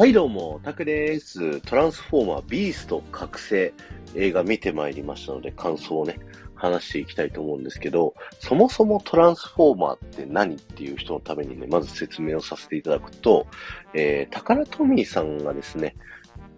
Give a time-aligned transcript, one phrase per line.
[0.00, 1.60] はいどうも、タクです。
[1.60, 3.74] トランスフォーマービースト覚醒
[4.14, 6.18] 映画見てまいりましたので感想をね、
[6.54, 13.46] 話していきたいと思うんですけど、そもそもトランスフォーマーって何っていう人のためにね、まず説明をさせていただくと、
[13.92, 15.94] えー、タカラトミーさんがですね、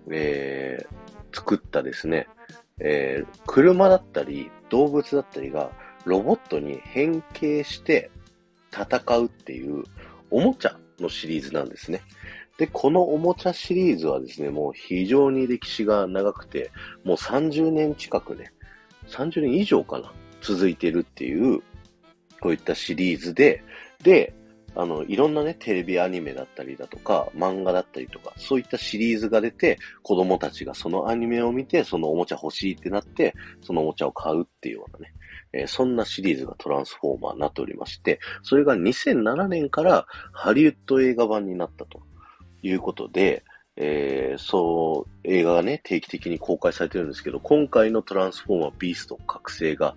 [0.08, 2.28] えー、作ったですね、
[2.78, 5.72] えー、車だったり動物だったりが
[6.04, 8.12] ロボットに変形して
[8.72, 9.82] 戦うっていう
[10.30, 12.02] おもちゃのシリーズなんですね。
[12.62, 16.70] で、このおもちゃシリーズはですね、もう非常に歴史が長くて、
[17.02, 18.52] もう30年近くね、
[19.08, 20.12] 30年以上かな、
[20.42, 21.60] 続いてるっていう、
[22.40, 23.64] こういったシリーズで、
[24.04, 24.32] で、
[24.76, 35.12] あの、いろんなね、テレビアニメだったりだとか、漫画だったりとか、そういったシリーズが出て、子供たちがそのアニメを見て、そのおもちゃ欲しいってなって、そのおもちゃを買うっていうようなね、
[35.52, 42.00] えー、そんなシリーズがトランスフォーマーになっておりまして、それが2007年からハリウッド映画版になったと。
[42.62, 43.44] いうことで、
[43.76, 49.94] えー、そう、映画がね、定期的に公開されてるんですけど、今回のトランスフォーマービースト覚醒が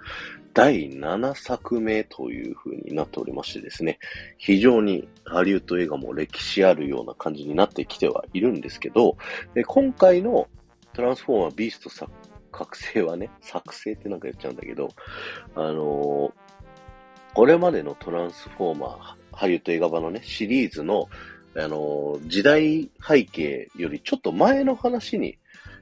[0.53, 3.99] 第7作目という風になっておりましてですね、
[4.37, 9.17] 非常にハリウッド映画も歴史あるような感じになってきてはいるんですけど、
[9.53, 10.47] で今回の
[10.93, 12.09] トランスフォーマービースト
[12.53, 14.87] 覚醒はね、作成ってなんか言っちゃうんだけど、
[15.55, 16.31] あのー、
[17.33, 21.09] これまでのトランスフォーマー、ハリウッド映画版のね、シリーズの
[21.57, 25.37] あの、時代背景よりちょっと前の話に、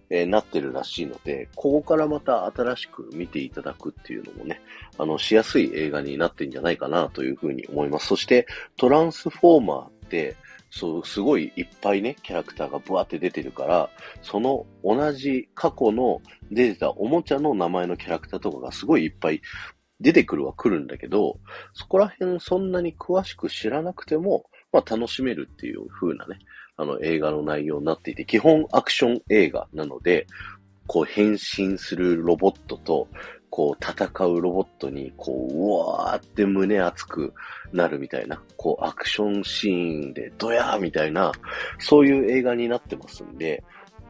[0.10, 4.62] えー、なってるらしいので、ここからまた新しく見ていただくっていうのもね、
[4.98, 8.08] あの、しやすい映画になってんじゃないかなというふうに思います。
[8.08, 8.46] そして、
[8.78, 10.36] トランスフォーマーって、
[10.70, 13.90] そう、すごいいっぱいね、キャラクターがブワって出てるから、
[14.22, 19.42] その同じ過去の出てたおもちゃの名前のキャラクターとかがすごいいっぱい
[20.00, 21.40] 出てくるは来るんだけど、
[21.74, 26.40] そこら辺そんなに詳しく知らなくても、まあ、楽しめるっていう風なね、
[26.76, 30.28] あの映画の内容になっていて、基本アクション映画なので、
[30.88, 33.08] こう変身するロボットと、
[33.50, 35.70] こう戦うロボットに、こう、う
[36.00, 37.34] わーって胸熱く
[37.72, 41.32] なるみたいな、こうアクションシーンでドヤーみたいな、
[41.78, 43.64] そういう映画になってますんで、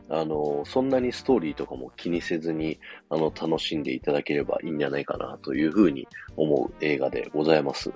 [0.10, 2.80] あの、そんなにストーリーとかも気にせずに、
[3.10, 7.92] あの、楽しんでいただければいいんじゃないかなというふうに思う映画でございます。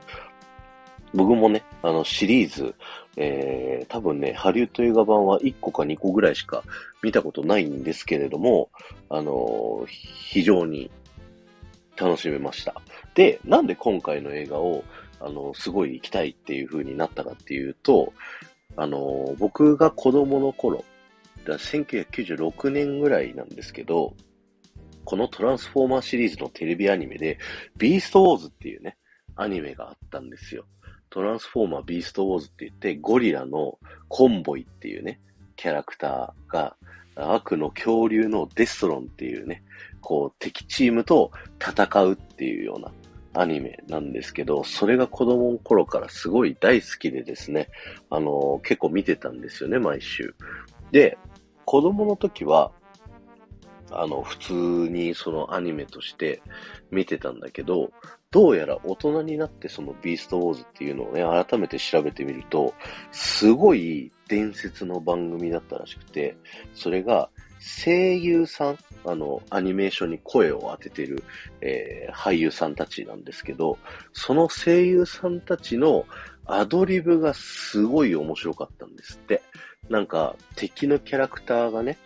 [1.13, 2.75] 僕もね、あの、シリーズ、
[3.15, 6.63] えー、多分ね、ハリウッド映画版は1個か2個ぐらいしか
[7.01, 8.69] 見たことないんですけれども、
[9.09, 10.91] あの非常に
[11.95, 12.75] 楽しめました。
[13.15, 14.83] で、なんで今回の映画を、
[15.19, 18.13] あの、すごい行きたいっていう風になったかっていうと、
[18.75, 20.85] あの僕が子供の頃、
[21.45, 24.13] だ1996年ぐらいなんですけど、
[25.03, 27.39] このトランスフォーマーシリーズのテレビアニメで、
[27.77, 28.97] ビーストウォーズっていうね、
[29.35, 30.65] アニメがあったんですよ。
[31.09, 35.19] トランスフォーマービーストウォーズって言って、ゴリラのコンボイっていうね、
[35.55, 36.75] キャラクターが、
[37.15, 39.63] 悪の恐竜のデストロンっていうね、
[40.01, 42.91] こう敵チームと戦うっていうような
[43.33, 47.69] アニメなんですけど、それが子供の頃からすごい大好きでですね、
[48.09, 50.35] あのー、結構見てたんですよね、毎週。
[50.91, 51.17] で、
[51.65, 52.71] 子供の時は、
[53.91, 56.41] あの、普通にそのアニメとして
[56.91, 57.91] 見てたんだけど、
[58.31, 62.73] どうやら大人になってそのビーストウォーズっていうのをね、改めて調べてみると、
[63.11, 66.37] すごい伝説の番組だったらしくて、
[66.73, 71.23] それが声優さん、あの、アニメーションに声を当ててる、
[71.61, 73.77] えー、俳優さんたちなんですけど、
[74.13, 76.05] その声優さんたちの
[76.45, 79.41] アドリブがすごい面白かったんですって。
[79.89, 81.97] なんか、敵のキャラクターがね、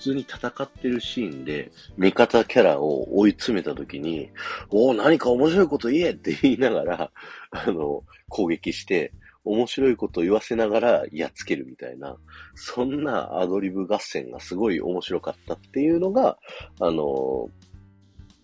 [0.00, 4.30] 通に戦ってるシーンで、味方キャラを追い詰めた時に、
[4.70, 7.10] おお、何か面白いこと言えって言いながら、
[7.50, 9.12] あの、攻撃して、
[9.44, 12.16] 面白いこと言わせながらやっつけるみたいな、
[12.54, 16.38] そんなアドリブ合戦がすごい面白かったっていうのが、
[16.80, 17.48] あの、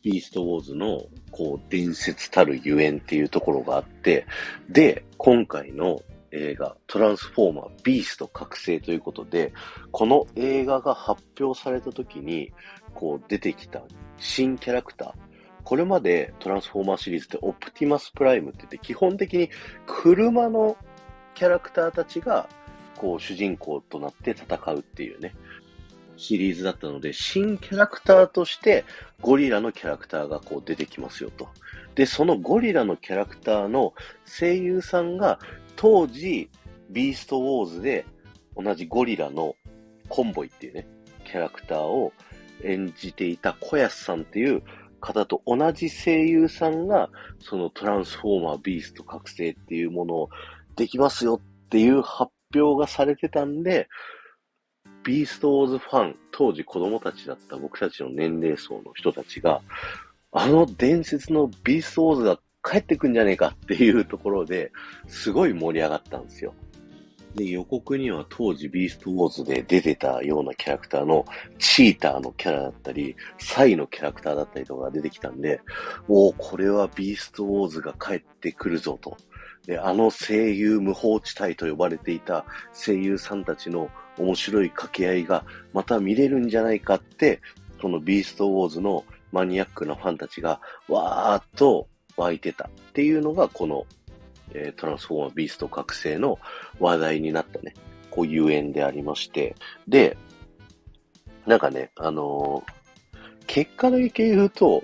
[0.03, 1.03] ビーストウォーズの、
[1.33, 4.27] こう、伝説たるゆえんっていうところがあって、
[4.69, 6.01] で、今回の
[6.37, 9.53] 映画、トランスフォーマー、ビースト覚醒ということで、
[9.91, 12.53] この映画が発表された時に、
[12.95, 13.83] こう出てきた
[14.19, 15.13] 新キャラクター、
[15.65, 19.51] これまでトランスフォーマーシリーズってオプティマスプライムって言って、基本的に
[19.87, 20.77] 車の
[21.35, 22.49] キャラクターたちが、
[22.97, 25.35] こう主人公となって戦うっていうね、
[26.17, 28.85] シリーズだったので、新キャラクターとして
[29.21, 31.49] ゴリラのキャラクターがこう出てきますよと。
[31.95, 33.93] で、そのゴリラのキャラクターの
[34.25, 35.39] 声優さんが
[35.77, 36.51] 当時、
[36.91, 38.05] ビーストウォーズで
[38.57, 39.55] 同じゴリラの
[40.09, 40.87] コンボイっていうね、
[41.25, 42.13] キャラクターを
[42.65, 44.63] 演じていた小安さんっていう
[45.01, 50.31] 方と同じ声優さんが、そのトランスフォーマービースト覚醒っていうものを
[50.77, 53.89] できますよっていう発表がされてたんで、
[55.05, 59.61] ビーストウォーズファン、当時子供たちだった僕たちの年齢層の人たちが、
[60.33, 64.73] あの伝説のビーストウォーズが帰ってくんじゃねえかっていうところで、
[65.07, 66.53] すごい盛り上がったんですよ。
[67.37, 71.27] で、予告には当時ビーストウォーズで出てたようなキャラクターの
[71.59, 75.61] チーターのキャラだったり、サイのキャラクターだったりとかが出てきたんで、
[76.09, 79.17] もうこれはビーストウォーズが帰ってくるぞと。
[79.67, 87.41] で、あの声優無法地帯と呼ばれていた声優さんたちの面白い掛け合いがまた見れるんじゃないかって、
[87.83, 93.87] このビーストウォーズのマニアックなファンたちがわーっと湧いてたっていうのがこの
[94.53, 96.39] えー、トランスフォーマービースト覚醒の
[96.79, 97.75] 話題になったね、
[98.11, 99.55] こういう縁でありまして、
[99.89, 100.17] で、
[101.47, 104.83] なんかね、あのー、結果だけ言うと、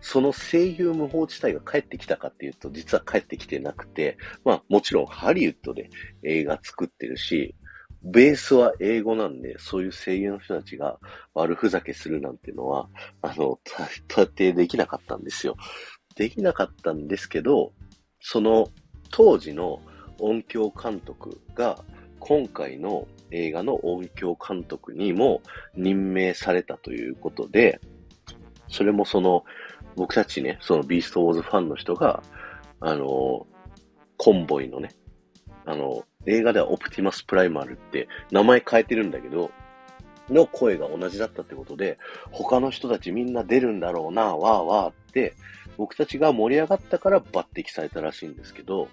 [0.00, 5.88] その声優無法地帯が帰ってきたかっていうと、実は帰ってきてなくて、まあもちろんハリウッドで
[6.22, 7.54] 映画作ってるし、
[8.04, 10.98] ベースは英語なんで、そういう声優の人たちが
[11.32, 12.86] 悪ふざけするなんてのは、
[13.22, 13.58] あの、
[14.08, 15.56] 到底 できなかったんですよ。
[16.14, 17.72] できなかったんですけど、
[18.20, 18.68] その
[19.10, 19.80] 当時の
[20.18, 21.84] 音響監督が
[22.20, 25.42] 今回の映画の音響監督にも
[25.76, 27.80] 任命されたということで、
[28.68, 29.44] それもその、
[29.96, 32.22] 僕たちね、そのビーストウォーズファンの人が、
[32.80, 33.46] あの、
[34.16, 34.90] コンボイのね、
[35.66, 39.50] あの、映画ではオプティマスプライマルって名前変えてるんだけど、
[40.30, 41.98] の声が同じだったってことで、
[42.30, 45.34] 他の人たちみんな出るんだろうな、わーわーって
[45.76, 48.88] 僕たちが盛り上がったから抜擢されたらしいんですけど、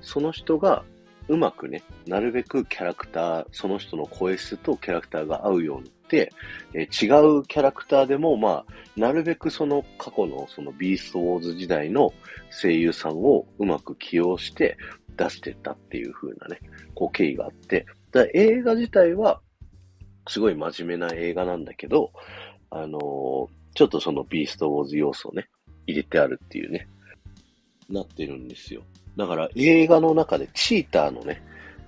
[0.00, 0.84] その人が
[1.28, 6.32] うまくね、なるべくキャラクター、その人の声質とキャラクターが合うようにって、
[6.74, 6.88] え違う
[7.44, 12.12] キャラクターでも、まあ、なるべくその過去のそのビーストウォーズ時代の
[12.50, 14.76] 声優さんをうまく起用して
[15.16, 16.58] 出してったっていう風なね、
[16.94, 19.40] こう経緯があって、だ映画自体は
[20.28, 22.12] すごい真面目な映画なんだけど、
[22.70, 25.48] あのー、ちょっとそのビーストウォーズ要素をね、
[25.86, 26.88] 入れてあるっていうね、
[27.88, 28.82] なってるんですよ。
[29.16, 31.42] だから映画の中でチーターのね、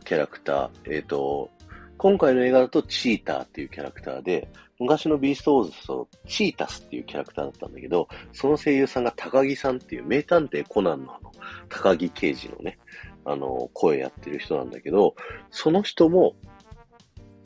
[0.05, 1.51] キャラクター、えっ、ー、と、
[1.97, 4.49] 今回の映画だとチーターっていうキャラクターで、
[4.79, 11.33] 昔のビーストウォーズとチータスっていうキャラクターだったんだけど、その声優さんが高木さんっていう名探偵コナンのあの、
[11.69, 12.79] 高木刑事のね、
[13.25, 15.15] あの、声やってる人なんだけど、
[15.51, 16.35] その人も、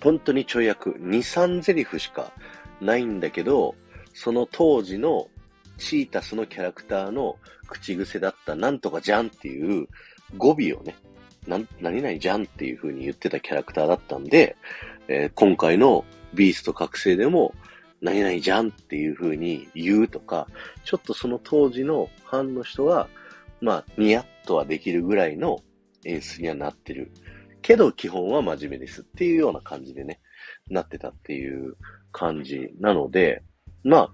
[0.03, 2.33] 本当にちょい役、2、3ゼリフしか
[2.81, 3.75] ないんだけど、
[4.15, 5.29] その当時の
[5.79, 7.37] チータスのキャラクターの
[7.69, 9.89] 口癖だったなんとかじゃんっていう
[10.37, 10.95] 語尾をね、
[11.47, 14.57] な、何々じゃんっていう風に言ってたキャラクターだったんで、
[15.09, 16.05] えー、今回の
[16.35, 17.55] ビースト覚醒でも、
[18.01, 20.47] 何々じゃんっていう風に言うとか、
[20.85, 23.09] ちょっとその当時のファンの人は、
[23.61, 25.61] まあ、ニヤッとはできるぐらいの
[26.05, 27.11] 演出にはなってる。
[27.61, 30.21] けど、基本は真面目ですっていうような感じでね、
[30.69, 31.77] なってたっていう
[32.13, 33.43] 感じなので、
[33.83, 34.11] まあ、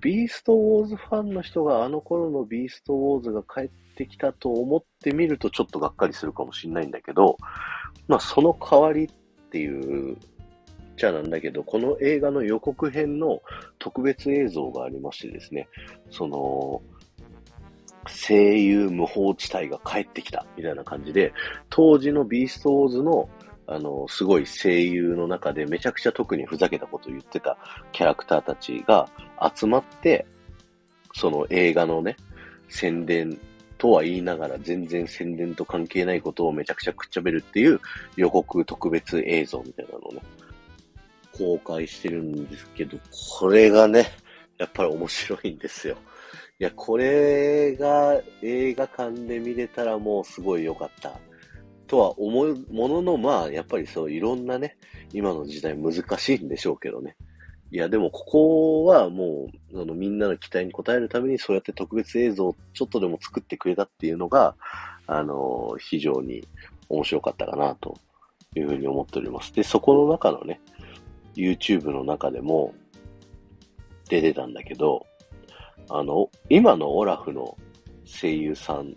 [0.00, 7.36] ビーストウォーズファンの人があの頃のビーストウォーズが帰ってきたと思ってみるとちょっとがっかりするかもしれないんだけど、
[8.06, 9.08] まあその代わりっ
[9.50, 10.16] ていう、
[10.96, 13.40] じゃなんだけど、この映画の予告編の
[13.78, 15.68] 特別映像がありましてですね、
[16.10, 16.82] その、
[18.08, 21.32] 声優無法地帯が帰ってきたみたいな感じで、
[21.68, 23.28] 当時のビーストウォーズの
[23.70, 27.58] あの、すごい声優の中でめちゃくちゃ特にふざけたことを言ってた
[27.92, 29.08] キャラクターたちが
[29.54, 30.26] 集まって、
[31.14, 32.16] その映画のね、
[32.70, 33.38] 宣伝
[33.76, 37.78] とは言いながら全然宣伝と関係ないことをめちゃくちゃくっちゃべるっていう
[38.16, 40.22] 予告特別映像みたいなのをね、
[41.36, 42.98] 公開してるんですけど、
[43.38, 44.06] これがね、
[44.56, 45.96] やっぱり面白いんですよ。
[46.58, 51.12] いや、これが映画館で見れたらもうすごい良かった。
[51.88, 54.76] とは思うものの、まあ、やっぱりそういろんなね、
[55.12, 57.16] 今の時代難しいんでしょうけどね。
[57.70, 64.54] いや、でもここはもう、あの、みんなの期待に応えるためにそうやって特別映像をちょっとでも作ってくれたっていうのが、
[65.06, 66.46] あの、非常に
[66.88, 67.98] 面白かったかなと
[68.54, 69.52] いうふうに思っております。
[69.54, 70.60] で、そこの中のね、
[71.34, 72.74] YouTube の中でも
[74.08, 75.06] 出てたんだけど、
[75.90, 77.56] あの、今のオラフの
[78.04, 78.96] 声優さん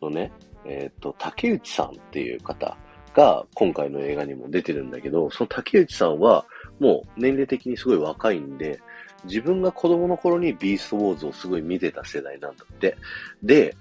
[0.00, 0.32] のね、
[0.64, 2.76] えっ、ー、と、竹内さんっていう方
[3.14, 6.46] が今回の映画にも出てるんだけど、その竹内さんは
[6.78, 8.80] もう年齢的にすごい若いんで、
[9.24, 12.96] 自分が子供の頃にビーストウォーズをすごい見てた世代なんだって。
[13.42, 13.76] で、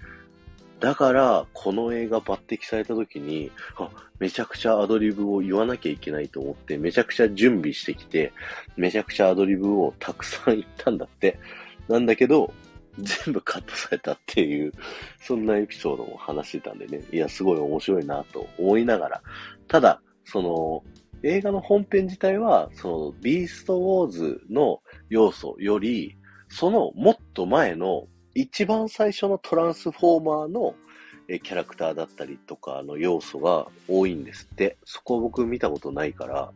[0.79, 3.51] だから、この映画抜擢された時に、
[4.19, 8.31] めちゃくちゃアドリブを言わなきゃいけないと思って、めちゃくちゃ準備してきて、
[8.75, 11.39] めちゃくちゃアドリブをたくさん言ったんだって。
[11.87, 12.53] なんだけど、
[12.97, 14.71] 全部カットされたっていう、
[15.21, 19.21] そんなエピソードも話してたんでね、いや、すごい面白いなと思いながら、
[19.67, 20.83] ただ、その、
[21.23, 26.17] 映画の本編自体は、その、ビーストウォーズの要素より、
[26.49, 30.75] そのもっと前の一番最初のトランスフォーマーの
[31.27, 34.77] キャラクターだったりとかの要素が多いんですって。
[34.85, 36.51] そこは僕見たことないから、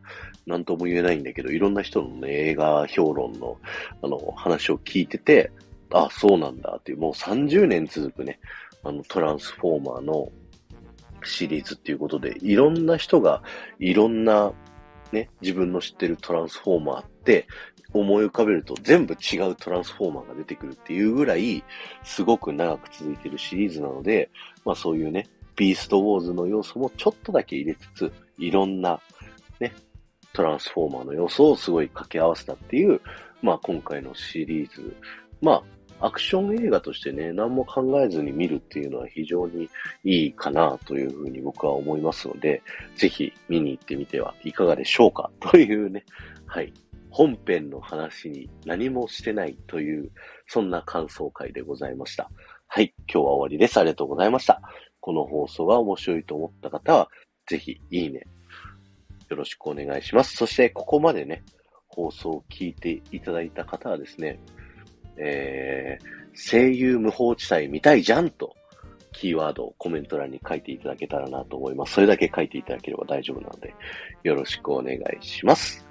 [0.46, 3.58] なんとも言えないんだけど、いろんな人のね、映画評論の、
[4.02, 5.50] あの、話を聞いてて、
[5.92, 8.40] あ、そうなんだっていう、もう30年続くね、
[8.82, 10.30] あの、トランスフォーマーの
[11.24, 13.42] シリーズっていうことで、いろんな人が
[13.78, 14.52] いろんな
[15.12, 17.46] ね、自分の知ってるトランスフォーマーって
[17.92, 21.62] 思い浮かべると全部違うトランスフォーマーが出てくるっていうぐらい、
[22.02, 24.30] すごく長く続いてるシリーズなので、
[24.64, 29.00] まあそういうね、ビーストウォーズの要素もちょっとだけ入れつつ、いろんな
[29.60, 29.74] ね、
[30.32, 33.00] トランスフォーマーの要素をすごい掛け合わせたっていう、
[33.42, 34.96] まあ今回のシリーズ。
[35.42, 35.62] まあ
[36.02, 39.68] アクション映画としてね、何も考えずに見るっていうのは非常に
[40.02, 42.60] いいかなというふうに僕は思いますので、
[42.96, 46.04] ぜひ見に行ってみてはいかがでしょうか というね、
[46.46, 46.72] はい。
[47.10, 50.10] 本編の話に何もしてないという、
[50.46, 52.30] そんな感想会でございました。
[52.66, 52.94] はい。
[53.06, 53.78] 今日は終わりです。
[53.78, 54.60] ありがとうございました。
[54.98, 57.08] この放送が面白いと思った方は、
[57.46, 58.22] ぜひいいね、
[59.28, 60.36] よろしくお願いします。
[60.36, 61.44] そして、ここまでね、
[61.86, 64.40] 放送を聞いていただいた方はですね、
[65.16, 68.54] えー、声優無法地帯見たいじゃんと、
[69.12, 71.94] キーワードをコメント欄に書いていただけたらなと思います。
[71.94, 73.74] それだけ書いていただければ大丈夫なので、
[74.22, 75.86] よろしくお願いします。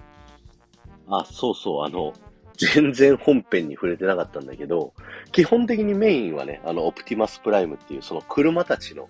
[1.07, 2.13] あ、そうそう、あの、
[2.57, 4.93] 全然本編に触れてなかったんだけど、
[5.31, 9.09] 基本的にメインはね、あの、オプティマスプライムっていうその車たちの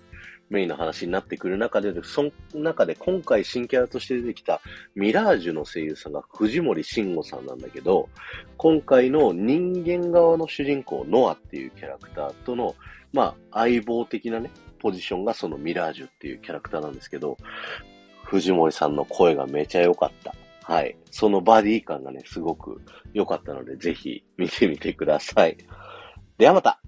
[0.52, 4.60] メインの話になってくる中で、その中で今回新キャラとして出てきた
[4.96, 8.10] ミラージュの声優さんが藤森慎吾さんなんだけど、
[8.58, 12.76] 今回の人間側の主人公、ノアっていうキャラクターとの、
[13.14, 17.38] まあ、相棒的なね、ポジションがそのミラージュっていうキャラクターなんですけど、
[18.26, 20.36] 藤森さんの声がめちゃ良かった。
[20.64, 20.98] はい。
[21.12, 22.82] そのバディ感がね、すごく
[23.14, 25.58] 良かったので、ぜひ見てみてください。
[26.38, 26.81] ではまた